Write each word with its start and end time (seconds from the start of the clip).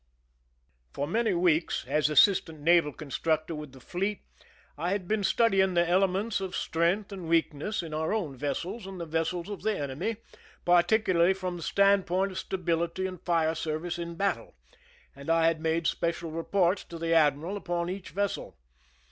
For 0.95 1.05
many 1.07 1.29
2 1.29 1.35
THE 1.35 1.35
SCHEME 1.35 1.37
AND 1.37 1.45
THE 1.45 1.51
PEEPAEATIONS 1.51 1.55
weeks, 1.55 1.85
as 1.87 2.09
assistant 2.09 2.59
naval 2.61 2.91
constructor 2.91 3.53
with 3.53 3.71
the 3.73 3.79
fleet, 3.79 4.21
I 4.75 4.89
had 4.93 5.07
been 5.07 5.23
studying 5.23 5.75
the 5.75 5.87
elements 5.87 6.41
of 6.41 6.55
strength 6.55 7.11
and 7.11 7.29
weakness 7.29 7.83
in 7.83 7.93
our 7.93 8.11
own 8.11 8.35
vessels 8.35 8.87
and 8.87 8.99
the 8.99 9.05
vessels 9.05 9.47
of 9.47 9.61
the 9.61 9.77
enemy, 9.77 10.17
particularly 10.65 11.35
from 11.35 11.57
the 11.57 11.61
standpoint 11.61 12.31
of 12.31 12.39
stability 12.39 13.05
and 13.05 13.21
fire 13.21 13.53
service 13.53 13.99
in 13.99 14.15
battle, 14.15 14.55
and 15.15 15.29
I 15.29 15.45
had 15.45 15.61
made 15.61 15.85
special 15.85 16.31
reports 16.31 16.83
to 16.85 16.97
the 16.97 17.13
admix^al 17.13 17.55
upon 17.57 17.87
each 17.91 18.09
vessel. 18.09 18.57